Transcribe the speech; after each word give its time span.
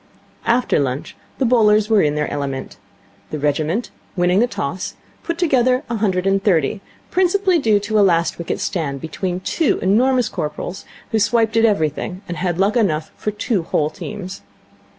After 0.47 0.79
lunch 0.79 1.15
the 1.37 1.45
bowlers 1.45 1.87
were 1.87 2.01
in 2.01 2.15
their 2.15 2.27
element. 2.33 2.77
The 3.29 3.37
regiment, 3.37 3.91
winning 4.15 4.39
the 4.39 4.47
toss, 4.47 4.95
put 5.21 5.37
together 5.37 5.83
a 5.91 5.97
hundred 5.97 6.25
and 6.25 6.43
thirty, 6.43 6.73
due 6.73 6.79
principally 7.11 7.59
to 7.61 7.99
a 7.99 8.01
last 8.01 8.39
wicket 8.39 8.59
stand 8.59 8.99
between 8.99 9.41
two 9.41 9.77
enormous 9.79 10.27
corporals, 10.27 10.85
who 11.11 11.19
swiped 11.19 11.55
at 11.55 11.65
everything 11.65 12.23
and 12.27 12.37
had 12.37 12.57
luck 12.57 12.75
enough 12.75 13.11
for 13.15 13.29
two 13.29 13.61
whole 13.61 13.91
teams. 13.91 14.41